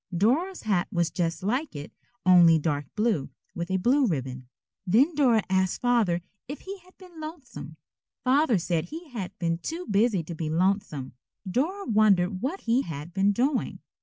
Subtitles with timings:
[0.17, 1.91] Dora's hat was just like it,
[2.25, 4.47] only dark blue, with a blue ribbon.
[4.87, 7.77] Then Dora asked Father if he had been lonesome.
[8.23, 11.13] Father said he had been too busy to be lonesome.
[11.47, 13.77] Dora wondered what he had been doing.